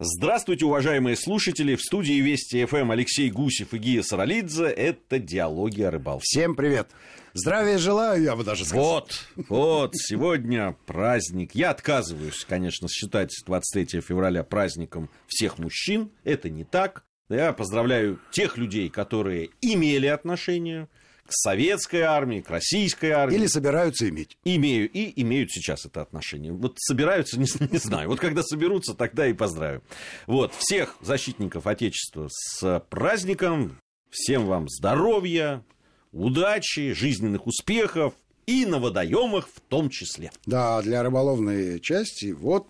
Здравствуйте, 0.00 0.64
уважаемые 0.64 1.16
слушатели! 1.16 1.76
В 1.76 1.80
студии 1.80 2.14
Вести 2.14 2.64
ФМ 2.64 2.90
Алексей 2.90 3.30
Гусев 3.30 3.74
и 3.74 3.78
Гия 3.78 4.02
Саралидзе. 4.02 4.64
Это 4.64 5.20
«Диалоги 5.20 5.82
о 5.82 5.92
рыбалке». 5.92 6.24
Всем 6.24 6.56
привет! 6.56 6.88
Здравия 7.32 7.78
желаю, 7.78 8.20
я 8.20 8.34
бы 8.34 8.42
даже 8.42 8.64
сказал. 8.64 8.84
Вот, 8.84 9.24
вот, 9.48 9.90
сегодня 9.94 10.76
праздник. 10.86 11.54
Я 11.54 11.70
отказываюсь, 11.70 12.44
конечно, 12.44 12.88
считать 12.88 13.30
23 13.46 14.00
февраля 14.00 14.42
праздником 14.42 15.10
всех 15.28 15.58
мужчин. 15.60 16.10
Это 16.24 16.50
не 16.50 16.64
так. 16.64 17.04
Я 17.28 17.52
поздравляю 17.52 18.18
тех 18.32 18.58
людей, 18.58 18.88
которые 18.88 19.50
имели 19.60 20.08
отношение 20.08 20.88
к 21.26 21.32
советской 21.32 22.02
армии, 22.02 22.40
к 22.40 22.50
российской 22.50 23.10
армии. 23.10 23.36
Или 23.36 23.46
собираются 23.46 24.08
иметь. 24.08 24.36
Имею, 24.44 24.90
и 24.90 25.20
имеют 25.22 25.50
сейчас 25.50 25.86
это 25.86 26.02
отношение. 26.02 26.52
Вот 26.52 26.76
собираются, 26.78 27.38
не, 27.38 27.46
не 27.70 27.78
знаю. 27.78 28.08
Вот 28.08 28.20
когда 28.20 28.42
соберутся, 28.42 28.94
тогда 28.94 29.26
и 29.26 29.32
поздравим. 29.32 29.82
Вот, 30.26 30.54
всех 30.54 30.96
защитников 31.00 31.66
Отечества 31.66 32.28
с 32.30 32.80
праздником. 32.90 33.78
Всем 34.10 34.46
вам 34.46 34.68
здоровья, 34.68 35.64
удачи, 36.12 36.92
жизненных 36.92 37.46
успехов 37.46 38.14
и 38.46 38.64
на 38.66 38.78
водоемах 38.78 39.48
в 39.48 39.60
том 39.60 39.90
числе. 39.90 40.30
Да, 40.46 40.80
для 40.82 41.02
рыболовной 41.02 41.80
части 41.80 42.32
вот 42.32 42.68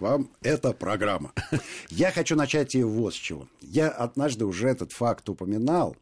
вам 0.00 0.30
эта 0.42 0.72
программа. 0.72 1.32
Я 1.90 2.10
хочу 2.10 2.34
начать 2.34 2.74
ее 2.74 2.86
вот 2.86 3.14
с 3.14 3.18
чего. 3.18 3.46
Я 3.60 3.88
однажды 3.88 4.46
уже 4.46 4.68
этот 4.68 4.92
факт 4.92 5.28
упоминал, 5.28 5.96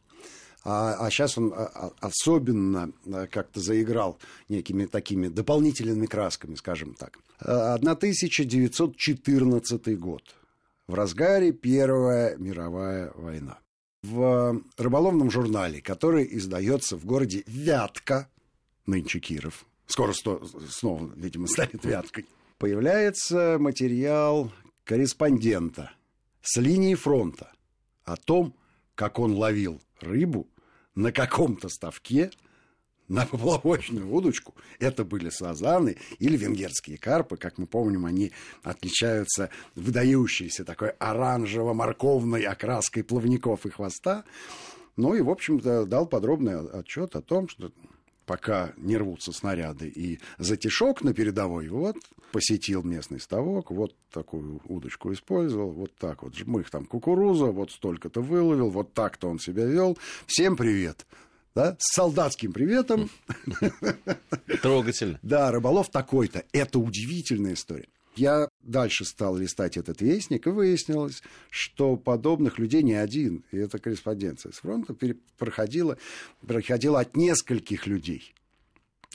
а, 0.63 0.95
а 0.99 1.09
сейчас 1.09 1.37
он 1.37 1.53
а, 1.55 1.71
а, 1.73 1.93
особенно 2.01 2.91
а, 3.11 3.27
как-то 3.27 3.61
заиграл 3.61 4.19
некими 4.49 4.85
такими 4.85 5.29
дополнительными 5.29 6.05
красками, 6.05 6.55
скажем 6.55 6.95
так. 6.95 7.17
1914 7.39 9.99
год. 9.99 10.35
В 10.87 10.95
разгаре 10.95 11.53
Первая 11.53 12.35
мировая 12.37 13.13
война. 13.15 13.59
В 14.03 14.61
рыболовном 14.77 15.31
журнале, 15.31 15.81
который 15.81 16.27
издается 16.31 16.97
в 16.97 17.05
городе 17.05 17.43
Вятка, 17.47 18.27
нынче 18.85 19.19
Киров, 19.19 19.65
скоро 19.87 20.11
сто, 20.13 20.41
снова, 20.69 21.11
видимо, 21.15 21.47
станет 21.47 21.83
Вяткой, 21.85 22.25
появляется 22.57 23.57
материал 23.59 24.51
корреспондента 24.83 25.91
с 26.41 26.57
линии 26.57 26.95
фронта 26.95 27.51
о 28.05 28.15
том, 28.15 28.55
как 28.99 29.17
он 29.17 29.31
ловил 29.31 29.81
рыбу 30.01 30.49
на 30.93 31.13
каком-то 31.13 31.69
ставке 31.69 32.31
на 33.07 33.25
поплавочную 33.25 34.11
удочку. 34.11 34.53
Это 34.77 35.05
были 35.05 35.29
сазаны 35.29 35.95
или 36.19 36.35
венгерские 36.35 36.97
карпы. 36.97 37.37
Как 37.37 37.57
мы 37.57 37.65
помним, 37.65 38.05
они 38.05 38.33
отличаются 38.61 39.51
выдающейся 39.73 40.65
такой 40.65 40.89
оранжево-морковной 40.99 42.43
окраской 42.43 43.05
плавников 43.05 43.65
и 43.65 43.69
хвоста. 43.69 44.25
Ну 44.97 45.13
и, 45.13 45.21
в 45.21 45.29
общем-то, 45.29 45.85
дал 45.85 46.05
подробный 46.05 46.59
отчет 46.59 47.15
о 47.15 47.21
том, 47.21 47.47
что 47.47 47.71
пока 48.29 48.73
не 48.77 48.95
рвутся 48.95 49.31
снаряды, 49.31 49.87
и 49.87 50.19
затишок 50.37 51.03
на 51.03 51.15
передовой, 51.15 51.67
вот, 51.69 51.95
посетил 52.31 52.83
местный 52.83 53.19
ставок, 53.19 53.71
вот 53.71 53.95
такую 54.11 54.61
удочку 54.65 55.11
использовал, 55.11 55.71
вот 55.71 55.95
так 55.95 56.21
вот, 56.21 56.35
жмых 56.35 56.69
там 56.69 56.85
кукуруза, 56.85 57.45
вот 57.45 57.71
столько-то 57.71 58.21
выловил, 58.21 58.69
вот 58.69 58.93
так-то 58.93 59.29
он 59.29 59.39
себя 59.39 59.65
вел. 59.65 59.97
Всем 60.27 60.55
привет! 60.55 61.07
Да, 61.55 61.75
с 61.79 61.95
солдатским 61.95 62.53
приветом. 62.53 63.09
Трогательно. 64.61 65.19
Да, 65.23 65.51
рыболов 65.51 65.89
такой-то. 65.89 66.43
Это 66.53 66.77
удивительная 66.77 67.53
история. 67.53 67.89
Я 68.19 68.49
дальше 68.61 69.05
стал 69.05 69.37
листать 69.37 69.77
этот 69.77 70.01
вестник, 70.01 70.45
и 70.45 70.49
выяснилось, 70.49 71.23
что 71.49 71.95
подобных 71.95 72.59
людей 72.59 72.83
не 72.83 72.95
один. 72.95 73.45
И 73.51 73.57
эта 73.57 73.79
корреспонденция 73.79 74.51
с 74.51 74.57
фронта 74.57 74.93
проходила, 75.37 75.97
проходила 76.45 76.99
от 76.99 77.15
нескольких 77.15 77.87
людей 77.87 78.33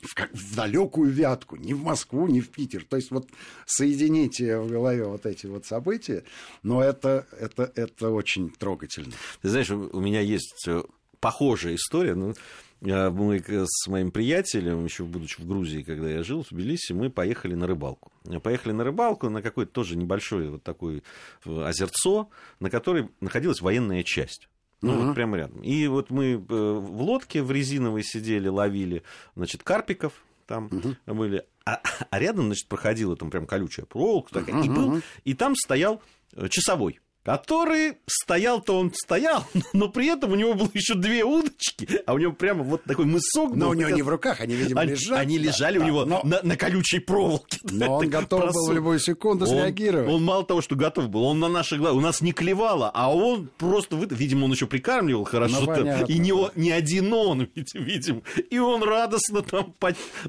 в, 0.00 0.14
как, 0.14 0.32
в 0.32 0.56
далекую 0.56 1.10
Вятку, 1.10 1.56
не 1.56 1.74
в 1.74 1.82
Москву, 1.82 2.26
не 2.28 2.40
в 2.40 2.48
Питер. 2.48 2.86
То 2.88 2.96
есть 2.96 3.10
вот 3.10 3.28
соедините 3.66 4.58
в 4.58 4.70
голове 4.70 5.04
вот 5.04 5.26
эти 5.26 5.46
вот 5.46 5.66
события, 5.66 6.24
но 6.62 6.82
это, 6.82 7.26
это, 7.38 7.70
это 7.74 8.08
очень 8.08 8.48
трогательно. 8.48 9.12
Ты 9.42 9.50
знаешь, 9.50 9.70
у 9.70 10.00
меня 10.00 10.20
есть 10.20 10.66
э, 10.66 10.82
похожая 11.20 11.74
история. 11.74 12.14
Ну, 12.14 12.34
мы 12.80 13.42
с 13.66 13.86
моим 13.88 14.10
приятелем, 14.10 14.84
еще 14.84 15.04
будучи 15.04 15.40
в 15.40 15.46
Грузии, 15.46 15.82
когда 15.82 16.08
я 16.10 16.22
жил, 16.22 16.42
в 16.42 16.48
Тбилиси, 16.48 16.92
мы 16.92 17.10
поехали 17.10 17.54
на 17.54 17.66
рыбалку. 17.66 18.12
Поехали 18.42 18.72
на 18.72 18.84
рыбалку 18.84 19.30
на 19.30 19.42
какое-то 19.42 19.72
тоже 19.72 19.96
небольшое 19.96 20.50
вот 20.50 20.62
такое 20.62 21.02
э, 21.44 21.62
озерцо, 21.62 22.28
на 22.60 22.70
которой 22.70 23.08
находилась 23.20 23.60
военная 23.60 24.02
часть. 24.02 24.48
Ну, 24.82 24.92
uh-huh. 24.92 25.06
вот 25.06 25.14
прямо 25.14 25.36
рядом. 25.38 25.62
И 25.62 25.86
вот 25.86 26.10
мы 26.10 26.32
э, 26.32 26.36
в 26.36 27.02
лодке 27.02 27.42
в 27.42 27.50
резиновой 27.50 28.02
сидели, 28.02 28.48
ловили, 28.48 29.02
значит, 29.34 29.62
карпиков 29.62 30.12
там 30.46 30.66
uh-huh. 30.66 31.14
были. 31.14 31.46
А, 31.64 31.80
а 32.10 32.18
рядом, 32.18 32.46
значит, 32.46 32.68
проходила 32.68 33.16
там 33.16 33.30
прям 33.30 33.46
колючая 33.46 33.86
проволока 33.86 34.34
такая, 34.34 34.56
uh-huh. 34.56 34.66
и, 34.66 34.68
был, 34.68 35.02
и 35.24 35.32
там 35.32 35.54
стоял 35.56 36.02
э, 36.34 36.48
часовой 36.50 37.00
который 37.24 37.94
стоял-то 38.06 38.78
он 38.78 38.92
стоял, 38.94 39.46
но 39.72 39.88
при 39.88 40.06
этом 40.06 40.32
у 40.32 40.34
него 40.34 40.54
было 40.54 40.68
еще 40.74 40.94
две 40.94 41.24
удочки, 41.24 41.88
а 42.06 42.12
у 42.12 42.18
него 42.18 42.32
прямо 42.32 42.62
вот 42.62 42.84
такой 42.84 43.06
мысок 43.06 43.50
был. 43.50 43.56
Но 43.56 43.68
у 43.70 43.74
него 43.74 43.90
не 43.90 44.02
в 44.02 44.08
руках, 44.08 44.40
они, 44.40 44.54
видимо, 44.54 44.82
они, 44.82 44.92
лежали. 44.92 45.20
Они 45.20 45.38
лежали 45.38 45.78
да, 45.78 45.84
у 45.84 45.86
него 45.86 46.04
но... 46.04 46.20
на, 46.22 46.42
на 46.42 46.56
колючей 46.56 46.98
проволоке. 46.98 47.58
Но 47.70 47.96
он 47.96 48.08
готов 48.08 48.40
просуд. 48.40 48.54
был 48.54 48.72
в 48.72 48.74
любую 48.74 48.98
секунду 48.98 49.46
среагировать. 49.46 50.08
Он, 50.08 50.16
он 50.16 50.24
мало 50.24 50.44
того, 50.44 50.60
что 50.60 50.76
готов 50.76 51.08
был, 51.08 51.24
он 51.24 51.40
на 51.40 51.48
наши 51.48 51.76
глаза, 51.76 51.96
у 51.96 52.00
нас 52.00 52.20
не 52.20 52.32
клевало, 52.32 52.90
а 52.92 53.12
он 53.14 53.48
просто, 53.56 53.96
вы, 53.96 54.06
видимо, 54.10 54.44
он 54.44 54.52
еще 54.52 54.66
прикармливал 54.66 55.24
хорошо, 55.24 55.64
ну, 55.64 56.06
и 56.06 56.18
не, 56.18 56.32
не 56.56 56.70
один 56.70 57.12
он, 57.12 57.48
видимо, 57.74 58.22
и 58.50 58.58
он 58.58 58.82
радостно 58.82 59.42
там 59.42 59.74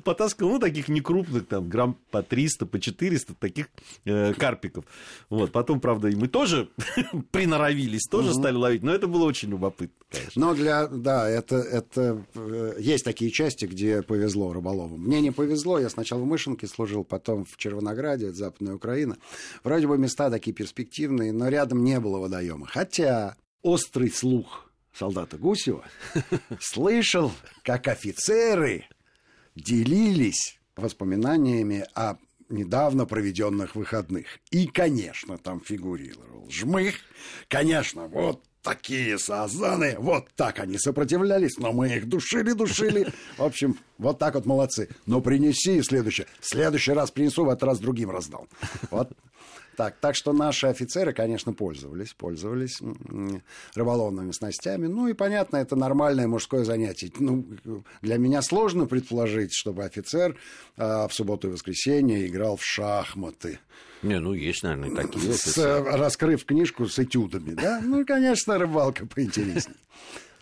потаскал, 0.03 0.49
ну, 0.49 0.59
таких 0.59 0.87
некрупных, 0.87 1.47
там, 1.47 1.67
грамм 1.67 1.97
по 2.11 2.23
300, 2.23 2.65
по 2.65 2.79
400 2.79 3.33
таких 3.35 3.67
э, 4.05 4.33
карпиков. 4.33 4.85
Вот, 5.29 5.51
потом, 5.51 5.79
правда, 5.81 6.07
и 6.07 6.15
мы 6.15 6.27
тоже 6.27 6.69
приноровились, 7.31 8.07
тоже 8.09 8.29
угу. 8.29 8.39
стали 8.39 8.55
ловить. 8.55 8.83
Но 8.83 8.93
это 8.93 9.07
было 9.07 9.25
очень 9.25 9.49
любопытно, 9.49 10.05
конечно. 10.09 10.31
Но 10.35 10.53
для, 10.53 10.87
да, 10.87 11.29
это, 11.29 11.57
это 11.57 12.25
э, 12.35 12.75
есть 12.79 13.03
такие 13.05 13.31
части, 13.31 13.65
где 13.65 14.01
повезло 14.01 14.53
рыболовам. 14.53 15.01
Мне 15.01 15.21
не 15.21 15.31
повезло, 15.31 15.79
я 15.79 15.89
сначала 15.89 16.21
в 16.21 16.25
Мышинке 16.25 16.67
служил, 16.67 17.03
потом 17.03 17.45
в 17.45 17.57
Червонограде, 17.57 18.27
это 18.27 18.35
Западная 18.35 18.75
Украина. 18.75 19.17
Вроде 19.63 19.87
бы 19.87 19.97
места 19.97 20.29
такие 20.29 20.53
перспективные, 20.53 21.31
но 21.31 21.49
рядом 21.49 21.83
не 21.83 21.99
было 21.99 22.19
водоема. 22.19 22.67
Хотя 22.67 23.35
острый 23.61 24.09
слух 24.11 24.71
солдата 24.93 25.37
Гусева 25.37 25.83
слышал, 26.59 27.31
как 27.63 27.87
офицеры 27.87 28.85
делились 29.55 30.59
воспоминаниями 30.75 31.85
о 31.93 32.17
недавно 32.49 33.05
проведенных 33.05 33.75
выходных. 33.75 34.25
И, 34.51 34.67
конечно, 34.67 35.37
там 35.37 35.61
фигурировал 35.61 36.49
жмых. 36.49 36.95
Конечно, 37.47 38.07
вот 38.07 38.43
такие 38.61 39.19
сазаны, 39.19 39.95
вот 39.99 40.27
так 40.35 40.59
они 40.59 40.77
сопротивлялись, 40.77 41.57
но 41.57 41.71
мы 41.71 41.87
их 41.89 42.09
душили, 42.09 42.51
душили. 42.53 43.13
В 43.37 43.43
общем, 43.43 43.77
вот 43.97 44.17
так 44.17 44.33
вот 44.33 44.45
молодцы. 44.45 44.89
Но 45.05 45.21
принеси 45.21 45.81
следующее. 45.83 46.27
Следующий 46.41 46.93
раз 46.93 47.11
принесу, 47.11 47.45
в 47.45 47.49
этот 47.49 47.63
раз 47.63 47.79
другим 47.79 48.09
раздал. 48.09 48.47
Вот 48.89 49.11
так, 49.75 49.97
так 49.99 50.15
что 50.15 50.33
наши 50.33 50.67
офицеры, 50.67 51.13
конечно, 51.13 51.53
пользовались, 51.53 52.13
пользовались 52.13 52.79
рыболовными 53.75 54.31
снастями. 54.31 54.87
Ну 54.87 55.07
и 55.07 55.13
понятно, 55.13 55.57
это 55.57 55.75
нормальное 55.75 56.27
мужское 56.27 56.63
занятие. 56.63 57.11
Ну, 57.19 57.45
для 58.01 58.17
меня 58.17 58.41
сложно 58.41 58.85
предположить, 58.85 59.53
чтобы 59.53 59.83
офицер 59.83 60.35
а, 60.77 61.07
в 61.07 61.13
субботу 61.13 61.47
и 61.47 61.51
воскресенье 61.51 62.27
играл 62.27 62.57
в 62.57 62.63
шахматы. 62.63 63.59
Не, 64.03 64.19
ну 64.19 64.33
есть, 64.33 64.63
наверное, 64.63 64.95
такие. 64.95 65.33
С, 65.33 65.57
раскрыв 65.57 66.45
книжку 66.45 66.87
с 66.87 66.99
этюдами, 66.99 67.51
да? 67.51 67.81
Ну, 67.83 68.05
конечно, 68.05 68.57
рыбалка 68.57 69.05
поинтереснее 69.05 69.77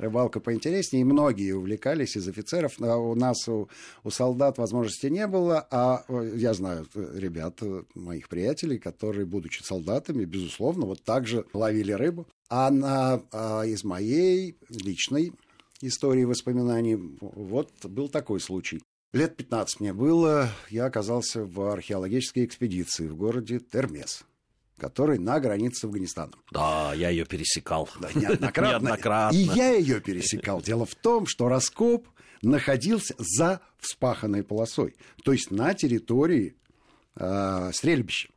рыбалка 0.03 0.39
поинтереснее, 0.39 1.01
и 1.01 1.05
многие 1.05 1.53
увлекались 1.53 2.15
из 2.15 2.27
офицеров. 2.27 2.75
А 2.79 2.97
у 2.97 3.15
нас, 3.15 3.47
у, 3.47 3.69
у 4.03 4.09
солдат 4.09 4.57
возможности 4.57 5.07
не 5.07 5.25
было, 5.27 5.67
а 5.71 6.03
я 6.35 6.53
знаю 6.53 6.85
ребят, 6.93 7.59
моих 7.95 8.29
приятелей, 8.29 8.77
которые, 8.77 9.25
будучи 9.25 9.63
солдатами, 9.63 10.25
безусловно, 10.25 10.85
вот 10.85 11.03
так 11.03 11.27
же 11.27 11.45
ловили 11.53 11.91
рыбу. 11.91 12.27
А, 12.49 12.69
на, 12.69 13.23
а 13.31 13.63
из 13.63 13.83
моей 13.83 14.57
личной 14.69 15.33
истории 15.81 16.23
воспоминаний 16.23 16.97
вот 17.19 17.71
был 17.83 18.09
такой 18.09 18.39
случай. 18.39 18.81
Лет 19.11 19.35
15 19.35 19.79
мне 19.79 19.93
было, 19.93 20.49
я 20.69 20.85
оказался 20.85 21.43
в 21.43 21.61
археологической 21.71 22.45
экспедиции 22.45 23.07
в 23.07 23.15
городе 23.15 23.59
Термес 23.59 24.25
который 24.77 25.17
на 25.19 25.39
границе 25.39 25.81
с 25.81 25.83
Афганистаном. 25.85 26.35
Да, 26.51 26.93
я 26.93 27.09
ее 27.09 27.25
пересекал. 27.25 27.89
Да, 27.99 28.09
неоднократно. 28.13 28.85
неоднократно. 28.85 29.35
И 29.35 29.41
я 29.41 29.71
ее 29.71 30.01
пересекал. 30.01 30.61
Дело 30.61 30.85
в 30.85 30.95
том, 30.95 31.25
что 31.25 31.47
раскоп 31.47 32.07
находился 32.41 33.15
за 33.17 33.61
вспаханной 33.79 34.43
полосой, 34.43 34.95
то 35.23 35.31
есть 35.31 35.51
на 35.51 35.73
территории 35.73 36.55
э, 37.15 37.71
стрельбища. 37.73 38.29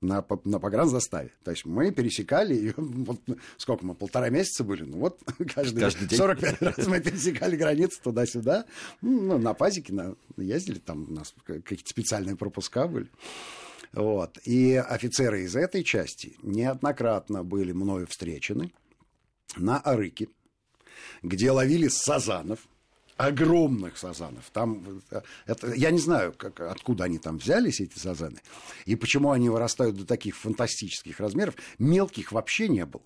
на, 0.00 0.24
на 0.44 0.58
погранзаставе. 0.60 1.32
То 1.42 1.50
есть 1.50 1.64
мы 1.64 1.90
пересекали, 1.90 2.72
вот, 2.76 3.20
сколько 3.56 3.84
мы, 3.84 3.94
полтора 3.94 4.28
месяца 4.28 4.64
были, 4.64 4.84
ну 4.84 4.98
вот 4.98 5.20
каждый, 5.54 5.80
каждый 5.80 6.06
день. 6.06 6.18
45 6.18 6.62
раз 6.62 6.86
мы 6.86 7.00
пересекали 7.00 7.56
границу 7.56 8.00
туда-сюда, 8.02 8.66
ну, 9.00 9.38
на 9.38 9.54
пазике 9.54 9.92
на, 9.92 10.14
ездили, 10.36 10.78
там 10.78 11.06
у 11.08 11.12
нас 11.12 11.34
какие-то 11.44 11.88
специальные 11.88 12.36
пропуска 12.36 12.86
были. 12.86 13.08
Вот. 13.92 14.38
И 14.44 14.74
офицеры 14.74 15.42
из 15.42 15.56
этой 15.56 15.82
части 15.82 16.36
неоднократно 16.42 17.42
были 17.42 17.72
мною 17.72 18.06
встречены 18.06 18.72
на 19.56 19.78
Арыке, 19.78 20.28
где 21.22 21.50
ловили 21.50 21.88
сазанов, 21.88 22.60
огромных 23.16 23.98
сазанов. 23.98 24.48
Там, 24.52 25.02
это, 25.46 25.74
я 25.74 25.90
не 25.90 25.98
знаю, 25.98 26.32
как, 26.32 26.60
откуда 26.60 27.04
они 27.04 27.18
там 27.18 27.38
взялись, 27.38 27.80
эти 27.80 27.98
сазаны, 27.98 28.40
и 28.86 28.94
почему 28.94 29.32
они 29.32 29.48
вырастают 29.48 29.96
до 29.96 30.06
таких 30.06 30.36
фантастических 30.36 31.18
размеров. 31.18 31.56
Мелких 31.78 32.32
вообще 32.32 32.68
не 32.68 32.86
было. 32.86 33.02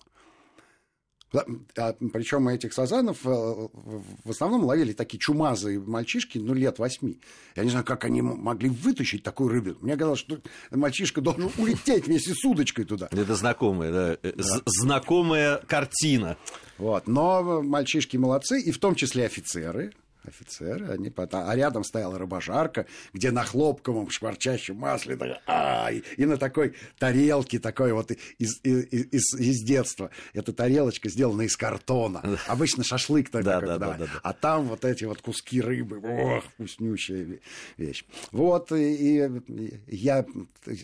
А, 1.33 1.95
причем 2.13 2.47
этих 2.47 2.73
сазанов 2.73 3.25
э, 3.25 3.29
в 3.29 4.29
основном 4.29 4.65
ловили 4.65 4.93
такие 4.93 5.17
чумазые 5.19 5.79
мальчишки, 5.79 6.37
ну, 6.37 6.53
лет 6.53 6.77
восьми. 6.77 7.19
Я 7.55 7.63
не 7.63 7.71
знаю, 7.71 7.85
как 7.85 8.05
они 8.05 8.21
могли 8.21 8.69
вытащить 8.69 9.23
такую 9.23 9.49
рыбу. 9.49 9.75
Мне 9.81 9.97
казалось, 9.97 10.19
что 10.19 10.39
мальчишка 10.69 11.21
должен 11.21 11.49
улететь 11.57 12.05
вместе 12.05 12.33
с 12.35 12.45
удочкой 12.45 12.85
туда. 12.85 13.09
Это 13.11 13.35
знакомая, 13.35 13.91
да, 13.91 14.17
э, 14.21 14.33
да. 14.35 14.43
знакомая 14.65 15.57
картина. 15.67 16.37
Вот. 16.77 17.07
Но 17.07 17.61
мальчишки 17.63 18.17
молодцы, 18.17 18.61
и 18.61 18.71
в 18.71 18.77
том 18.77 18.93
числе 18.95 19.25
офицеры, 19.25 19.93
офицеры, 20.25 20.89
они 20.89 21.09
потом... 21.09 21.47
а 21.47 21.55
рядом 21.55 21.83
стояла 21.83 22.17
рыбожарка, 22.17 22.85
где 23.13 23.31
на 23.31 23.43
хлопковом 23.43 24.09
шкварчащем 24.09 24.75
масле, 24.75 25.17
так, 25.17 25.41
а, 25.45 25.91
и, 25.91 26.03
и 26.17 26.25
на 26.25 26.37
такой 26.37 26.75
тарелке, 26.97 27.59
такой 27.59 27.93
вот 27.93 28.11
из, 28.11 28.59
из, 28.63 28.85
из, 28.91 29.33
из 29.39 29.63
детства. 29.63 30.09
Эта 30.33 30.53
тарелочка 30.53 31.09
сделана 31.09 31.43
из 31.43 31.55
картона. 31.57 32.37
Обычно 32.47 32.83
шашлык 32.83 33.29
такой, 33.29 33.43
да, 33.43 33.61
да, 33.61 33.77
да, 33.77 33.93
да, 33.93 33.97
да. 33.97 34.07
а 34.21 34.33
там 34.33 34.65
вот 34.65 34.85
эти 34.85 35.05
вот 35.05 35.21
куски 35.21 35.61
рыбы, 35.61 35.99
ох, 35.99 36.43
вкуснющая 36.45 37.39
вещь. 37.77 38.05
Вот, 38.31 38.71
и, 38.71 39.25
и 39.25 39.95
я 39.95 40.25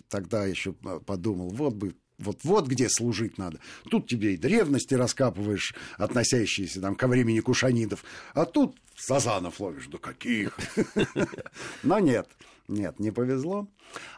тогда 0.09 0.45
еще 0.45 0.73
подумал, 0.73 1.49
вот 1.49 1.73
бы 1.73 1.95
вот-вот 2.19 2.67
где 2.67 2.89
служить 2.89 3.37
надо. 3.37 3.59
Тут 3.89 4.07
тебе 4.07 4.33
и 4.33 4.37
древности 4.37 4.93
раскапываешь, 4.93 5.73
относящиеся 5.97 6.81
там 6.81 6.95
ко 6.95 7.07
времени 7.07 7.39
кушанидов, 7.39 8.03
а 8.33 8.45
тут 8.45 8.77
сазанов 8.95 9.59
ловишь. 9.59 9.87
Да 9.87 9.97
каких? 9.97 10.57
Но 11.83 11.99
нет, 11.99 12.27
нет, 12.67 12.99
не 12.99 13.11
повезло. 13.11 13.67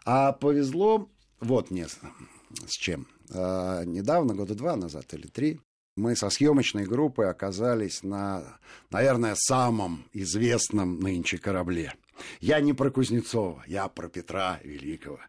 А 0.05 0.31
повезло 0.33 1.09
вот 1.39 1.71
не 1.71 1.87
с 1.87 2.71
чем. 2.71 3.07
А, 3.33 3.83
недавно, 3.83 4.35
года 4.35 4.55
два 4.55 4.75
назад 4.75 5.13
или 5.13 5.27
три, 5.27 5.61
мы 5.95 6.15
со 6.15 6.29
съемочной 6.29 6.85
группой 6.85 7.29
оказались 7.29 8.03
на, 8.03 8.59
наверное, 8.89 9.35
самом 9.35 10.05
известном 10.13 10.99
нынче 10.99 11.37
корабле. 11.37 11.93
Я 12.39 12.59
не 12.61 12.73
про 12.73 12.91
Кузнецова, 12.91 13.63
я 13.67 13.87
про 13.87 14.07
Петра 14.07 14.59
Великого. 14.63 15.19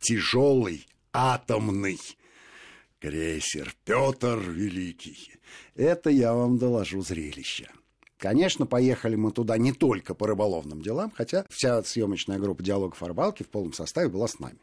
Тяжелый 0.00 0.86
атомный 1.12 1.98
крейсер 3.00 3.74
Петр 3.84 4.38
Великий. 4.38 5.32
Это 5.74 6.10
я 6.10 6.34
вам 6.34 6.58
доложу 6.58 7.02
зрелище. 7.02 7.68
Конечно, 8.16 8.66
поехали 8.66 9.16
мы 9.16 9.32
туда 9.32 9.58
не 9.58 9.72
только 9.72 10.14
по 10.14 10.26
рыболовным 10.26 10.80
делам, 10.80 11.10
хотя 11.14 11.44
вся 11.50 11.82
съемочная 11.82 12.38
группа 12.38 12.62
«Диалогов 12.62 13.02
о 13.02 13.08
рыбалке» 13.08 13.42
в 13.44 13.48
полном 13.48 13.72
составе 13.72 14.08
была 14.08 14.28
с 14.28 14.38
нами. 14.38 14.58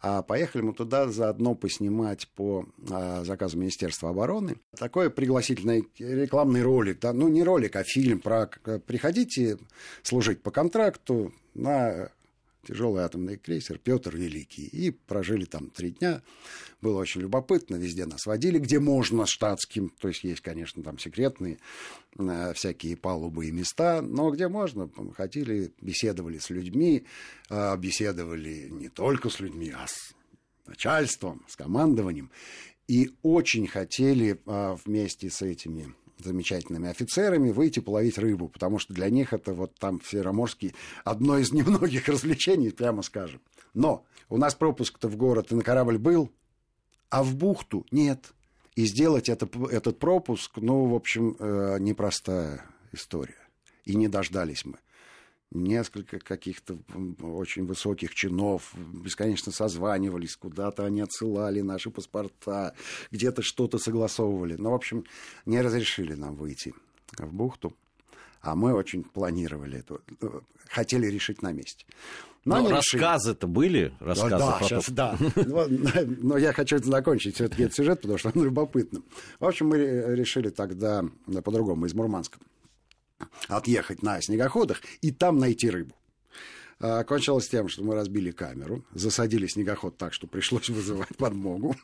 А 0.00 0.22
поехали 0.22 0.62
мы 0.62 0.72
туда 0.72 1.08
заодно 1.08 1.56
поснимать 1.56 2.28
по 2.28 2.66
а, 2.88 3.24
заказу 3.24 3.58
Министерства 3.58 4.10
обороны 4.10 4.56
такой 4.78 5.10
пригласительный 5.10 5.88
рекламный 5.98 6.62
ролик. 6.62 7.00
Да, 7.00 7.12
ну, 7.12 7.28
не 7.28 7.42
ролик, 7.42 7.74
а 7.74 7.82
фильм 7.82 8.20
про 8.20 8.46
«Приходите 8.86 9.58
служить 10.02 10.40
по 10.42 10.52
контракту 10.52 11.34
на 11.54 12.12
тяжелый 12.66 13.04
атомный 13.04 13.36
крейсер 13.36 13.78
Петр 13.78 14.16
Великий. 14.16 14.66
И 14.66 14.90
прожили 14.90 15.44
там 15.44 15.70
три 15.70 15.90
дня. 15.90 16.22
Было 16.80 17.00
очень 17.00 17.20
любопытно. 17.20 17.76
Везде 17.76 18.06
нас 18.06 18.26
водили, 18.26 18.58
где 18.58 18.78
можно 18.80 19.26
штатским. 19.26 19.90
То 20.00 20.08
есть 20.08 20.24
есть, 20.24 20.40
конечно, 20.40 20.82
там 20.82 20.98
секретные 20.98 21.58
э, 22.18 22.52
всякие 22.54 22.96
палубы 22.96 23.46
и 23.46 23.50
места. 23.50 24.02
Но 24.02 24.30
где 24.30 24.48
можно, 24.48 24.90
ходили, 25.16 25.72
беседовали 25.80 26.38
с 26.38 26.50
людьми. 26.50 27.04
Э, 27.48 27.76
беседовали 27.76 28.68
не 28.70 28.88
только 28.88 29.30
с 29.30 29.40
людьми, 29.40 29.72
а 29.74 29.86
с 29.86 30.14
начальством, 30.66 31.44
с 31.48 31.56
командованием. 31.56 32.30
И 32.88 33.10
очень 33.22 33.66
хотели 33.68 34.40
э, 34.44 34.76
вместе 34.84 35.30
с 35.30 35.42
этими 35.42 35.94
замечательными 36.24 36.88
офицерами 36.88 37.50
выйти 37.50 37.80
половить 37.80 38.18
рыбу, 38.18 38.48
потому 38.48 38.78
что 38.78 38.94
для 38.94 39.10
них 39.10 39.32
это 39.32 39.52
вот 39.52 39.74
там 39.76 40.00
в 40.00 40.08
Североморске 40.08 40.74
одно 41.04 41.38
из 41.38 41.52
немногих 41.52 42.08
развлечений, 42.08 42.70
прямо 42.70 43.02
скажем. 43.02 43.40
Но 43.74 44.04
у 44.28 44.36
нас 44.36 44.54
пропуск-то 44.54 45.08
в 45.08 45.16
город 45.16 45.52
и 45.52 45.54
на 45.54 45.62
корабль 45.62 45.98
был, 45.98 46.30
а 47.08 47.22
в 47.22 47.34
бухту 47.34 47.86
нет. 47.90 48.32
И 48.76 48.86
сделать 48.86 49.28
это, 49.28 49.48
этот 49.70 49.98
пропуск, 49.98 50.56
ну, 50.56 50.86
в 50.86 50.94
общем, 50.94 51.36
э, 51.38 51.78
непростая 51.80 52.64
история. 52.92 53.48
И 53.84 53.96
не 53.96 54.08
дождались 54.08 54.64
мы 54.64 54.78
несколько 55.52 56.18
каких-то 56.18 56.78
очень 57.22 57.66
высоких 57.66 58.14
чинов 58.14 58.72
бесконечно 58.74 59.52
созванивались, 59.52 60.36
куда-то 60.36 60.84
они 60.84 61.00
отсылали 61.00 61.60
наши 61.60 61.90
паспорта, 61.90 62.74
где-то 63.10 63.42
что-то 63.42 63.78
согласовывали. 63.78 64.54
Но, 64.54 64.64
ну, 64.64 64.70
в 64.70 64.74
общем, 64.74 65.04
не 65.46 65.60
разрешили 65.60 66.14
нам 66.14 66.36
выйти 66.36 66.74
в 67.18 67.32
бухту. 67.32 67.74
А 68.42 68.54
мы 68.54 68.72
очень 68.72 69.04
планировали 69.04 69.80
это, 69.80 70.00
хотели 70.68 71.06
решить 71.08 71.42
на 71.42 71.52
месте. 71.52 71.84
Но, 72.46 72.62
Но 72.62 72.70
рассказы-то 72.70 73.46
были? 73.46 73.92
Рассказы 74.00 74.38
да, 74.38 74.58
да, 74.58 74.60
сейчас, 74.62 74.88
да. 74.88 75.18
Но 76.22 76.38
я 76.38 76.54
хочу 76.54 76.78
закончить 76.78 77.34
все-таки 77.34 77.64
этот 77.64 77.76
сюжет, 77.76 78.00
потому 78.00 78.18
что 78.18 78.32
он 78.34 78.42
любопытный. 78.44 79.02
В 79.40 79.44
общем, 79.44 79.68
мы 79.68 79.78
решили 80.16 80.48
тогда 80.48 81.04
по-другому, 81.44 81.84
из 81.84 81.92
Мурманска 81.92 82.38
отъехать 83.50 84.02
на 84.02 84.20
снегоходах 84.20 84.82
и 85.00 85.10
там 85.10 85.38
найти 85.38 85.70
рыбу. 85.70 85.94
А, 86.80 87.04
кончилось 87.04 87.48
тем, 87.48 87.68
что 87.68 87.84
мы 87.84 87.94
разбили 87.94 88.30
камеру, 88.30 88.84
засадили 88.94 89.46
снегоход 89.46 89.98
так, 89.98 90.14
что 90.14 90.26
пришлось 90.26 90.68
вызывать 90.70 91.14
подмогу. 91.16 91.76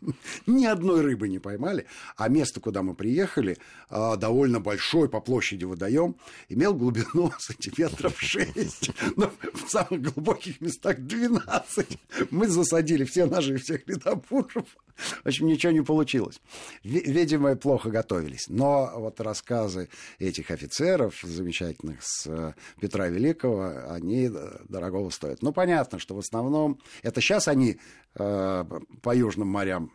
Ни 0.46 0.64
одной 0.64 1.02
рыбы 1.02 1.28
не 1.28 1.38
поймали. 1.38 1.87
А 2.16 2.28
место, 2.28 2.61
куда 2.61 2.82
мы 2.82 2.94
приехали, 2.94 3.59
а, 3.90 4.16
довольно 4.16 4.59
большой 4.59 5.09
по 5.09 5.20
площади 5.20 5.64
водоем, 5.64 6.16
имел 6.49 6.75
глубину 6.75 7.32
сантиметров 7.38 8.18
6. 8.18 8.90
Но 9.16 9.30
в 9.52 9.70
самых 9.70 10.00
глубоких 10.00 10.61
местах 10.62 10.99
12. 10.99 11.99
Мы 12.30 12.49
засадили 12.49 13.04
все 13.04 13.26
ножи 13.26 13.59
всех 13.59 13.87
ледопушев. 13.87 14.64
В 14.97 15.26
общем, 15.26 15.47
ничего 15.47 15.73
не 15.73 15.82
получилось. 15.82 16.40
Видимо, 16.82 17.54
плохо 17.56 17.90
готовились. 17.90 18.47
Но 18.49 18.90
вот 18.97 19.20
рассказы 19.20 19.88
этих 20.18 20.50
офицеров 20.50 21.20
замечательных 21.23 22.02
с 22.02 22.26
э, 22.26 22.54
Петра 22.80 23.09
Великого, 23.09 23.92
они 23.92 24.30
э, 24.32 24.59
дорогого 24.87 25.11
стоят. 25.11 25.43
Ну, 25.43 25.52
понятно, 25.52 25.99
что 25.99 26.14
в 26.14 26.19
основном... 26.19 26.81
Это 27.02 27.21
сейчас 27.21 27.49
они 27.49 27.78
э, 28.14 28.64
по 29.02 29.14
Южным 29.14 29.49
морям 29.49 29.93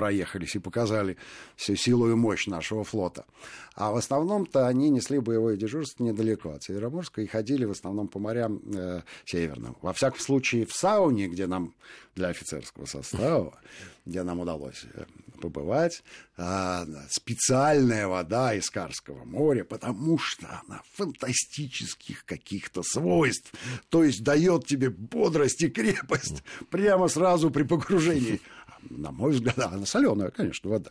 проехались 0.00 0.56
и 0.56 0.58
показали 0.58 1.18
всю 1.56 1.76
силу 1.76 2.10
и 2.10 2.14
мощь 2.14 2.46
нашего 2.46 2.84
флота. 2.84 3.26
А 3.74 3.90
в 3.92 3.96
основном-то 3.96 4.66
они 4.66 4.88
несли 4.88 5.18
боевое 5.18 5.58
дежурство 5.58 6.04
недалеко 6.04 6.52
от 6.52 6.62
Североморска 6.62 7.20
и 7.20 7.26
ходили 7.26 7.66
в 7.66 7.72
основном 7.72 8.08
по 8.08 8.18
морям 8.18 8.62
э, 8.74 9.02
северным. 9.26 9.76
Во 9.82 9.92
всяком 9.92 10.20
случае, 10.20 10.64
в 10.64 10.72
сауне, 10.72 11.28
где 11.28 11.46
нам 11.46 11.74
для 12.14 12.28
офицерского 12.28 12.86
состава, 12.86 13.58
где 14.06 14.22
нам 14.22 14.40
удалось 14.40 14.84
э, 14.94 15.04
побывать, 15.40 16.02
э, 16.38 16.86
специальная 17.10 18.08
вода 18.08 18.54
из 18.54 18.70
Карского 18.70 19.24
моря, 19.24 19.64
потому 19.64 20.18
что 20.18 20.46
она 20.62 20.80
фантастических 20.94 22.24
каких-то 22.24 22.82
свойств, 22.82 23.52
то 23.90 24.02
есть 24.02 24.22
дает 24.22 24.66
тебе 24.66 24.88
бодрость 24.88 25.62
и 25.62 25.68
крепость 25.68 26.42
прямо 26.70 27.08
сразу 27.08 27.50
при 27.50 27.64
погружении 27.64 28.40
на 28.88 29.10
мой 29.10 29.32
взгляд, 29.32 29.58
она 29.72 29.86
соленая, 29.86 30.30
конечно, 30.30 30.70
вода. 30.70 30.90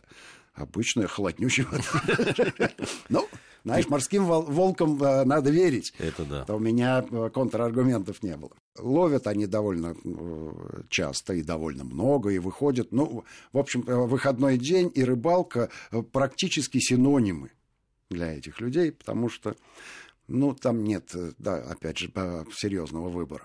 Обычная 0.54 1.06
холоднючая 1.06 1.66
вода. 1.66 2.70
Ну, 3.08 3.26
знаешь, 3.64 3.88
морским 3.88 4.24
волкам 4.24 5.02
э, 5.02 5.24
надо 5.24 5.50
верить. 5.50 5.92
Это 5.98 6.24
да. 6.24 6.44
То 6.44 6.56
у 6.56 6.58
меня 6.58 7.04
э, 7.08 7.30
контраргументов 7.32 8.22
не 8.22 8.36
было. 8.36 8.52
Ловят 8.78 9.26
они 9.26 9.46
довольно 9.46 9.94
э, 10.02 10.82
часто 10.88 11.34
и 11.34 11.42
довольно 11.42 11.84
много, 11.84 12.30
и 12.30 12.38
выходят. 12.38 12.90
Ну, 12.90 13.24
в 13.52 13.58
общем, 13.58 13.82
выходной 13.82 14.56
день 14.56 14.90
и 14.94 15.04
рыбалка 15.04 15.68
практически 16.12 16.78
синонимы 16.78 17.50
для 18.08 18.32
этих 18.32 18.60
людей, 18.60 18.92
потому 18.92 19.28
что, 19.28 19.54
ну, 20.26 20.54
там 20.54 20.82
нет, 20.82 21.14
да, 21.38 21.56
опять 21.56 21.98
же, 21.98 22.10
серьезного 22.54 23.10
выбора. 23.10 23.44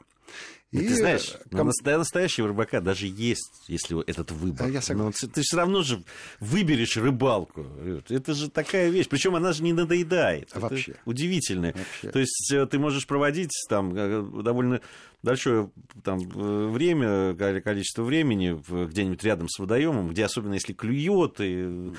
И, 0.82 0.88
ты 0.88 0.96
знаешь, 0.96 1.38
ком... 1.52 1.72
для 1.84 1.98
настоящего 1.98 2.48
рыбака 2.48 2.82
даже 2.82 3.08
есть, 3.08 3.64
если 3.68 4.04
этот 4.06 4.32
выбор. 4.32 4.68
Я 4.70 4.82
Но 4.90 5.12
ты, 5.12 5.28
ты 5.28 5.42
все 5.42 5.58
равно 5.58 5.84
же 5.84 6.04
выберешь 6.40 6.98
рыбалку. 6.98 7.66
Это 8.10 8.34
же 8.34 8.50
такая 8.50 8.90
вещь. 8.90 9.08
Причем 9.10 9.36
она 9.36 9.54
же 9.54 9.64
не 9.64 9.74
надоедает. 9.74 10.50
Вообще. 10.54 10.92
Это 10.92 11.00
удивительное. 11.06 11.74
Вообще. 11.74 12.12
То 12.12 12.20
есть 12.20 12.52
э, 12.52 12.66
ты 12.66 12.80
можешь 12.80 13.08
проводить 13.08 13.52
там 13.70 13.94
э, 13.96 14.44
довольно 14.44 14.82
большое 15.26 15.72
там, 16.04 16.20
э, 16.20 16.68
время, 16.70 17.36
количество 17.62 18.04
времени 18.04 18.58
где-нибудь 18.86 19.24
рядом 19.24 19.50
с 19.50 19.60
водоемом, 19.60 20.10
где 20.10 20.24
особенно 20.26 20.54
если 20.54 20.74
клюет, 20.74 21.42
и, 21.42 21.92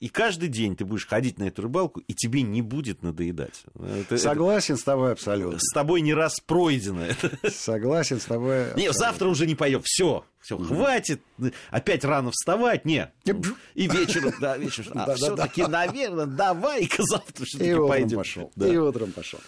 и 0.00 0.08
каждый 0.08 0.48
день 0.48 0.74
ты 0.74 0.84
будешь 0.84 1.06
ходить 1.06 1.38
на 1.38 1.44
эту 1.44 1.62
рыбалку, 1.62 2.00
и 2.00 2.14
тебе 2.14 2.42
не 2.42 2.62
будет 2.62 3.02
надоедать. 3.02 3.64
Это, 3.78 4.16
Согласен 4.18 4.74
это, 4.74 4.80
с 4.80 4.84
тобой 4.84 5.12
абсолютно. 5.12 5.58
С 5.60 5.72
тобой 5.72 6.00
не 6.00 6.14
раз 6.14 6.40
пройдено 6.40 7.02
это. 7.04 7.38
Согласен 7.50 8.18
с 8.18 8.24
тобой. 8.24 8.70
Абсолютно. 8.70 8.80
Не, 8.80 8.92
завтра 8.92 9.28
уже 9.28 9.46
не 9.46 9.54
поем. 9.54 9.82
Все, 9.84 10.24
все, 10.40 10.56
хватит, 10.56 11.20
опять 11.70 12.02
рано 12.04 12.30
вставать, 12.30 12.86
не. 12.86 13.12
И 13.74 13.86
вечером, 13.86 14.32
да, 14.40 14.56
вечером. 14.56 14.92
А 14.94 15.14
все-таки, 15.14 15.62
наверное, 15.66 16.26
давай-ка 16.26 17.02
завтра 17.02 17.44
все-таки 17.44 17.76
пойдем. 17.76 18.18
Пошел. 18.18 18.50
И 18.56 18.76
утром 18.76 19.12
пошел. 19.12 19.38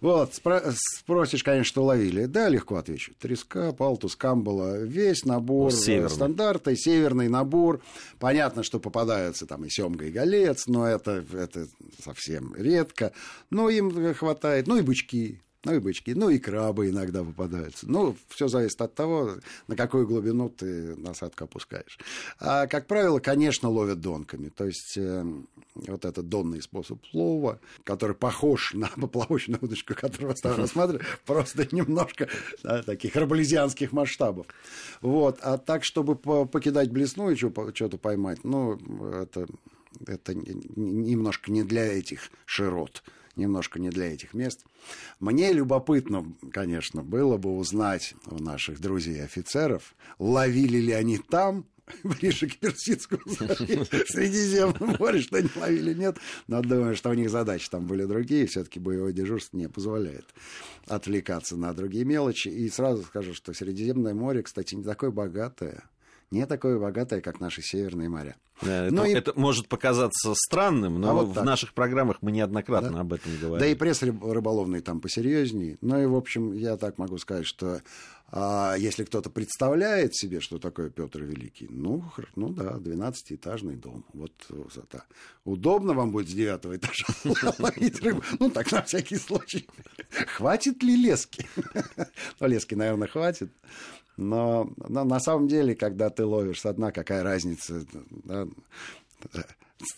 Вот, 0.00 0.34
спросишь, 0.34 1.42
конечно, 1.42 1.64
что 1.64 1.82
ловили. 1.82 2.26
Да, 2.26 2.48
легко 2.48 2.76
отвечу. 2.76 3.12
Треска, 3.18 3.72
палтус, 3.72 4.14
камбала, 4.14 4.78
весь 4.82 5.24
набор 5.24 5.72
ну, 5.72 6.08
стандарта, 6.08 6.76
северный 6.76 7.28
набор. 7.28 7.82
Понятно, 8.18 8.62
что 8.62 8.78
попадаются 8.78 9.46
там 9.46 9.64
и 9.64 9.70
семга, 9.70 10.04
и 10.04 10.12
голец, 10.12 10.66
но 10.66 10.86
это, 10.86 11.24
это 11.32 11.66
совсем 12.04 12.54
редко. 12.54 13.12
Но 13.50 13.68
им 13.68 14.14
хватает. 14.14 14.66
Ну 14.66 14.76
и 14.76 14.82
бычки, 14.82 15.40
ну 15.66 15.74
и 15.74 15.80
бычки, 15.80 16.14
ну 16.14 16.30
и 16.30 16.38
крабы 16.38 16.90
иногда 16.90 17.24
попадаются. 17.24 17.90
Ну, 17.90 18.16
все 18.28 18.46
зависит 18.46 18.80
от 18.80 18.94
того, 18.94 19.32
на 19.66 19.74
какую 19.74 20.06
глубину 20.06 20.48
ты 20.48 20.94
насадку 20.94 21.42
опускаешь. 21.42 21.98
А, 22.38 22.68
как 22.68 22.86
правило, 22.86 23.18
конечно, 23.18 23.68
ловят 23.68 24.00
донками. 24.00 24.48
То 24.48 24.66
есть, 24.66 24.96
э, 24.96 25.24
вот 25.74 26.04
этот 26.04 26.28
донный 26.28 26.62
способ 26.62 27.00
лова, 27.12 27.58
который 27.82 28.14
похож 28.14 28.74
на 28.74 28.86
поплавочную 28.86 29.58
удочку, 29.60 29.94
которую 29.96 30.36
вы 30.40 30.50
рассматривали, 30.56 31.04
просто 31.24 31.66
немножко 31.72 32.28
да, 32.62 32.84
таких 32.84 33.16
арбалезианских 33.16 33.90
масштабов. 33.90 34.46
Вот. 35.00 35.40
А 35.42 35.58
так, 35.58 35.82
чтобы 35.82 36.14
покидать 36.14 36.92
блесну 36.92 37.30
и 37.30 37.34
что-то 37.34 37.98
поймать, 37.98 38.44
ну, 38.44 38.78
это, 39.12 39.48
это 40.06 40.32
немножко 40.32 41.50
не 41.50 41.64
для 41.64 41.86
этих 41.86 42.30
широт 42.44 43.02
немножко 43.36 43.78
не 43.78 43.90
для 43.90 44.12
этих 44.12 44.34
мест. 44.34 44.64
Мне 45.20 45.52
любопытно, 45.52 46.34
конечно, 46.52 47.02
было 47.02 47.36
бы 47.36 47.56
узнать 47.56 48.14
у 48.26 48.42
наших 48.42 48.80
друзей-офицеров, 48.80 49.94
ловили 50.18 50.78
ли 50.78 50.92
они 50.92 51.18
там, 51.18 51.66
ближе 52.04 52.48
к 52.48 52.56
Персидскому 52.56 53.22
Средиземному 53.28 54.96
море, 54.98 55.20
что 55.20 55.36
они 55.38 55.50
ловили, 55.54 55.94
нет. 55.94 56.18
Но 56.46 56.62
думаю, 56.62 56.96
что 56.96 57.10
у 57.10 57.14
них 57.14 57.30
задачи 57.30 57.70
там 57.70 57.86
были 57.86 58.04
другие. 58.04 58.46
Все-таки 58.46 58.80
боевое 58.80 59.12
дежурство 59.12 59.56
не 59.56 59.68
позволяет 59.68 60.26
отвлекаться 60.86 61.56
на 61.56 61.72
другие 61.72 62.04
мелочи. 62.04 62.48
И 62.48 62.68
сразу 62.70 63.02
скажу, 63.04 63.34
что 63.34 63.52
Средиземное 63.52 64.14
море, 64.14 64.42
кстати, 64.42 64.74
не 64.74 64.82
такое 64.82 65.10
богатое 65.10 65.84
не 66.30 66.46
такое 66.46 66.78
богатое, 66.78 67.20
как 67.20 67.40
наши 67.40 67.62
северные 67.62 68.08
моря. 68.08 68.36
Да, 68.62 68.86
это, 68.86 69.04
и... 69.04 69.12
это 69.12 69.32
может 69.38 69.68
показаться 69.68 70.34
странным, 70.34 70.98
но 70.98 71.10
а 71.10 71.12
вот 71.12 71.36
в 71.36 71.44
наших 71.44 71.74
программах 71.74 72.18
мы 72.22 72.32
неоднократно 72.32 72.90
да? 72.90 73.00
об 73.00 73.12
этом 73.12 73.32
говорим. 73.38 73.58
Да 73.58 73.66
и 73.66 73.74
пресс 73.74 74.02
рыболовный 74.02 74.80
там 74.80 75.00
посерьезнее. 75.00 75.76
Ну 75.82 76.02
и, 76.02 76.06
в 76.06 76.16
общем, 76.16 76.52
я 76.52 76.76
так 76.78 76.96
могу 76.96 77.18
сказать, 77.18 77.46
что 77.46 77.82
а, 78.32 78.74
если 78.76 79.04
кто-то 79.04 79.30
представляет 79.30 80.16
себе, 80.16 80.40
что 80.40 80.58
такое 80.58 80.90
Петр 80.90 81.22
Великий, 81.22 81.68
ну, 81.70 82.04
ну 82.34 82.48
да, 82.48 82.78
12-этажный 82.78 83.76
дом. 83.76 84.04
Вот 84.12 84.32
высота. 84.48 85.04
Удобно 85.44 85.92
вам 85.92 86.10
будет 86.10 86.28
с 86.28 86.32
девятого 86.32 86.76
этажа 86.76 87.06
ловить 87.58 88.00
рыбу? 88.02 88.22
Ну, 88.40 88.50
так 88.50 88.72
на 88.72 88.82
всякий 88.82 89.16
случай. 89.16 89.68
Хватит 90.10 90.82
ли 90.82 90.96
лески? 90.96 91.46
Ну, 92.40 92.48
лески, 92.48 92.74
наверное, 92.74 93.08
хватит. 93.08 93.50
Но, 94.16 94.72
но 94.76 95.04
на 95.04 95.20
самом 95.20 95.48
деле, 95.48 95.74
когда 95.74 96.10
ты 96.10 96.24
ловишь 96.24 96.60
со 96.60 96.72
дна, 96.72 96.90
какая 96.90 97.22
разница, 97.22 97.84
да, 98.24 98.46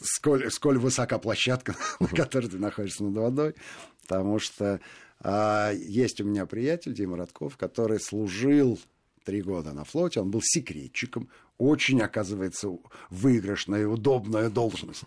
сколь, 0.02 0.50
сколь 0.50 0.78
высока 0.78 1.18
площадка, 1.18 1.76
на 2.00 2.08
которой 2.08 2.48
ты 2.48 2.58
находишься 2.58 3.04
над 3.04 3.16
водой, 3.16 3.54
потому 4.02 4.38
что 4.38 4.80
а, 5.20 5.72
есть 5.72 6.20
у 6.20 6.24
меня 6.24 6.46
приятель 6.46 6.94
Дима 6.94 7.16
Родков, 7.16 7.56
который 7.56 8.00
служил 8.00 8.78
три 9.24 9.42
года 9.42 9.72
на 9.72 9.84
флоте, 9.84 10.20
он 10.20 10.30
был 10.30 10.40
секретчиком, 10.42 11.28
очень, 11.58 12.00
оказывается, 12.00 12.70
выигрышная 13.10 13.82
и 13.82 13.84
удобная 13.84 14.48
должность. 14.48 15.04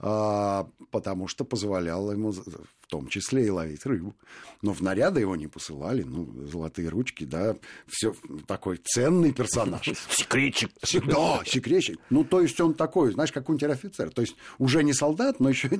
А, 0.00 0.68
потому 0.90 1.28
что 1.28 1.44
позволяло 1.44 2.12
ему 2.12 2.32
в 2.32 2.86
том 2.88 3.08
числе 3.08 3.46
и 3.46 3.50
ловить 3.50 3.86
рыбу. 3.86 4.14
Но 4.60 4.72
в 4.72 4.80
наряды 4.80 5.20
его 5.20 5.36
не 5.36 5.46
посылали, 5.46 6.02
ну, 6.02 6.46
золотые 6.46 6.88
ручки, 6.88 7.24
да, 7.24 7.56
все 7.86 8.14
такой 8.46 8.78
ценный 8.84 9.32
персонаж. 9.32 9.88
Секретчик. 10.10 10.70
Да, 11.06 11.42
секретчик. 11.46 11.98
Ну, 12.10 12.24
то 12.24 12.40
есть 12.40 12.60
он 12.60 12.74
такой, 12.74 13.12
знаешь, 13.12 13.32
как 13.32 13.48
унтер-офицер. 13.48 14.10
То 14.10 14.22
есть 14.22 14.36
уже 14.58 14.82
не 14.82 14.92
солдат, 14.92 15.40
но 15.40 15.48
еще, 15.48 15.70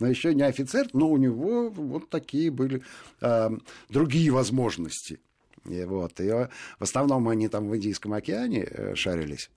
но 0.00 0.08
еще 0.08 0.34
не 0.34 0.42
офицер, 0.42 0.88
но 0.92 1.08
у 1.08 1.16
него 1.16 1.70
вот 1.70 2.10
такие 2.10 2.50
были 2.50 2.82
э, 3.20 3.50
другие 3.88 4.30
возможности. 4.30 5.20
И 5.64 5.84
вот, 5.84 6.20
и 6.20 6.28
в 6.28 6.48
основном 6.80 7.28
они 7.28 7.48
там 7.48 7.68
в 7.68 7.76
Индийском 7.76 8.12
океане 8.12 8.64
э, 8.64 8.94
шарились. 8.94 9.50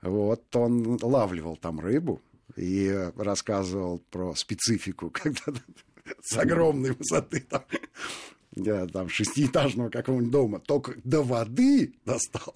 Вот 0.00 0.54
он 0.56 0.98
лавливал 1.02 1.56
там 1.56 1.80
рыбу, 1.80 2.20
и 2.56 3.10
рассказывал 3.16 3.98
про 4.10 4.34
специфику, 4.34 5.10
когда 5.12 5.52
с 6.22 6.36
огромной 6.36 6.92
высоты 6.92 7.40
там, 7.40 7.64
я, 8.56 8.86
там 8.86 9.08
шестиэтажного 9.08 9.90
какого-нибудь 9.90 10.30
дома 10.30 10.60
только 10.60 10.94
до 11.02 11.22
воды 11.22 11.94
достал, 12.04 12.54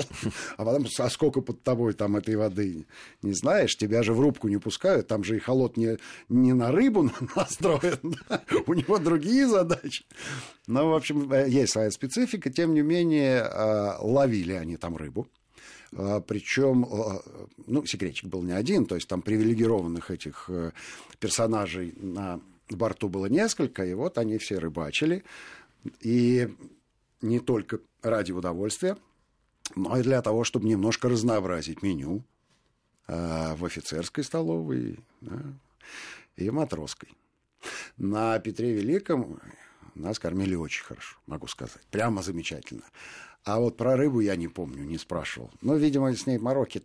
а 0.57 0.65
потом, 0.65 0.87
а 0.99 1.11
сколько 1.11 1.41
под 1.41 1.63
тобой 1.63 1.95
там 1.95 2.17
этой 2.17 2.37
воды, 2.37 2.87
не 3.23 3.33
знаешь, 3.33 3.77
тебя 3.77 4.03
же 4.03 4.13
в 4.13 4.21
рубку 4.21 4.49
не 4.49 4.59
пускают, 4.59 5.09
там 5.09 5.25
же 5.25 5.37
и 5.37 5.41
холод 5.41 5.77
не, 5.77 5.99
не 6.29 6.53
на 6.53 6.71
рыбу 6.71 7.11
настроен, 7.35 8.17
да? 8.29 8.43
у 8.67 8.75
него 8.75 8.99
другие 8.99 9.49
задачи. 9.49 10.05
Ну, 10.67 10.91
в 10.91 10.95
общем, 10.95 11.33
э, 11.33 11.49
есть 11.49 11.73
своя 11.73 11.91
специфика, 11.91 12.51
тем 12.51 12.75
не 12.75 12.83
менее, 12.83 13.41
э, 13.41 13.93
ловили 14.01 14.53
они 14.53 14.77
там 14.77 14.97
рыбу, 14.97 15.27
Причем, 15.91 16.85
а, 16.85 17.23
ну, 17.67 17.85
секретчик 17.87 18.29
был 18.29 18.43
не 18.43 18.53
один, 18.53 18.87
то 18.87 18.95
есть 18.95 19.09
там 19.09 19.23
привилегированных 19.23 20.11
этих 20.11 20.45
э, 20.49 20.73
персонажей 21.19 21.95
на 21.97 22.41
борту 22.69 23.09
было 23.09 23.27
несколько, 23.27 23.85
и 23.85 23.95
вот 23.95 24.19
они 24.19 24.39
все 24.39 24.59
рыбачили. 24.59 25.25
И 26.01 26.55
не 27.23 27.41
только 27.41 27.81
ради 28.03 28.33
удовольствия, 28.33 28.97
но 29.75 29.97
и 29.99 30.03
для 30.03 30.23
того, 30.23 30.45
чтобы 30.45 30.67
немножко 30.67 31.09
разнообразить 31.09 31.83
меню 31.83 32.23
а, 33.07 33.55
в 33.57 33.65
офицерской 33.65 34.25
столовой 34.25 34.99
да, 35.21 35.41
и 36.37 36.51
матросской. 36.51 37.11
На 37.97 38.39
Петре 38.39 38.73
Великом 38.73 39.41
нас 39.95 40.19
кормили 40.19 40.55
очень 40.55 40.85
хорошо, 40.85 41.17
могу 41.27 41.47
сказать. 41.49 41.83
Прямо 41.91 42.23
замечательно. 42.23 42.85
А 43.49 43.59
вот 43.61 43.79
про 43.79 43.97
рыбу 43.97 44.21
я 44.21 44.37
не 44.37 44.47
помню, 44.47 44.85
не 44.85 44.99
спрашивал. 44.99 45.51
Но, 45.63 45.75
видимо, 45.75 46.15
с 46.15 46.27
ней 46.27 46.37
мороки 46.37 46.83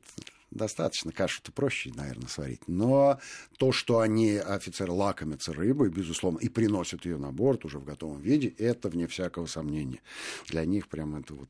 достаточно. 0.50 1.12
Кашу-то 1.12 1.52
проще, 1.52 1.92
наверное, 1.94 2.30
сварить. 2.30 2.62
Но 2.68 3.20
то, 3.58 3.74
что 3.74 4.00
они, 4.00 4.38
офицеры, 4.38 4.94
лакомятся 4.94 5.52
рыбой, 5.52 5.90
безусловно, 5.90 6.38
и 6.38 6.48
приносят 6.48 7.06
ее 7.06 7.18
на 7.18 7.34
борт 7.34 7.66
уже 7.66 7.80
в 7.80 7.84
готовом 7.84 8.22
виде, 8.22 8.48
это, 8.58 8.88
вне 8.88 9.08
всякого 9.08 9.46
сомнения. 9.46 10.00
Для 10.48 10.64
них 10.64 10.88
прям 10.88 11.18
это 11.18 11.34
вот 11.34 11.50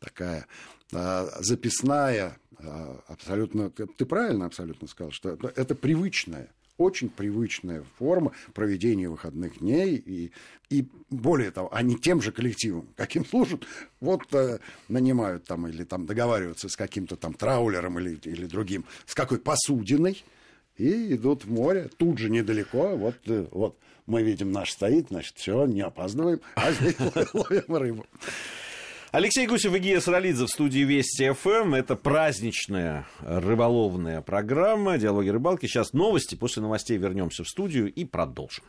такая 0.00 0.46
а, 0.94 1.28
записная, 1.40 2.38
а, 2.58 3.02
абсолютно, 3.06 3.68
ты 3.70 4.06
правильно 4.06 4.46
абсолютно 4.46 4.88
сказал, 4.88 5.10
что 5.10 5.28
это, 5.28 5.52
это 5.56 5.74
привычная 5.74 6.48
очень 6.78 7.10
привычная 7.10 7.84
форма 7.98 8.32
проведения 8.54 9.10
выходных 9.10 9.58
дней. 9.58 9.96
И, 9.96 10.32
и 10.70 10.88
более 11.10 11.50
того, 11.50 11.74
они 11.74 11.96
тем 11.96 12.22
же 12.22 12.32
коллективом, 12.32 12.88
каким 12.96 13.26
служат, 13.26 13.64
вот 14.00 14.22
э, 14.32 14.60
нанимают 14.88 15.44
там 15.44 15.66
или 15.66 15.84
там 15.84 16.06
договариваются 16.06 16.68
с 16.68 16.76
каким-то 16.76 17.16
там 17.16 17.34
траулером 17.34 17.98
или, 17.98 18.18
или 18.24 18.46
другим, 18.46 18.84
с 19.04 19.14
какой 19.14 19.38
посудиной, 19.38 20.24
и 20.76 21.14
идут 21.14 21.44
в 21.44 21.50
море, 21.50 21.90
тут 21.96 22.18
же 22.18 22.30
недалеко, 22.30 22.96
вот, 22.96 23.16
э, 23.26 23.46
вот 23.50 23.76
мы 24.06 24.22
видим, 24.22 24.52
наш 24.52 24.70
стоит, 24.70 25.08
значит, 25.08 25.36
все, 25.36 25.66
не 25.66 25.82
опаздываем, 25.82 26.40
а 26.54 26.72
здесь 26.72 26.96
ловим 27.34 27.76
рыбу. 27.76 28.06
Алексей 29.10 29.46
Гусев 29.46 29.74
и 29.74 29.78
Гия 29.78 30.00
Саралидзе 30.00 30.44
в 30.44 30.48
студии 30.48 30.80
Вести 30.80 31.32
ФМ. 31.32 31.72
Это 31.72 31.96
праздничная 31.96 33.06
рыболовная 33.20 34.20
программа 34.20 34.98
«Диалоги 34.98 35.30
рыбалки». 35.30 35.64
Сейчас 35.64 35.94
новости. 35.94 36.34
После 36.34 36.60
новостей 36.60 36.98
вернемся 36.98 37.42
в 37.42 37.48
студию 37.48 37.90
и 37.90 38.04
продолжим. 38.04 38.64